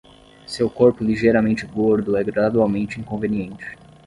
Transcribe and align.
Seu 0.47 0.67
corpo 0.67 1.03
ligeiramente 1.03 1.63
gordo 1.67 2.17
é 2.17 2.23
gradualmente 2.23 2.99
inconveniente 2.99 3.77